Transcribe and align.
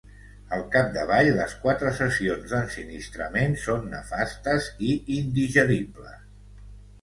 Al 0.55 0.61
capdavall, 0.75 1.27
les 1.39 1.51
quatre 1.65 1.91
sessions 1.99 2.47
d'ensinistrament 2.53 3.53
són 3.65 3.85
nefastes 3.93 4.71
i 4.89 4.97
indigeribles. 5.19 6.19